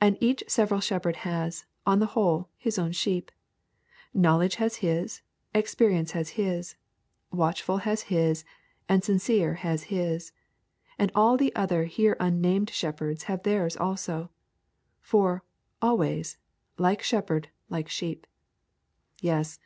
[0.00, 3.32] And each several shepherd has, on the whole, his own sheep.
[4.14, 5.20] Knowledge has his;
[5.52, 6.76] Experience has his;
[7.32, 8.44] Watchful has his;
[8.88, 10.30] and Sincere has his;
[10.96, 14.30] and all the other here unnamed shepherds have all theirs also.
[15.00, 15.42] For,
[15.82, 16.38] always,
[16.78, 18.28] like shepherd like sheep.
[19.20, 19.58] Yes.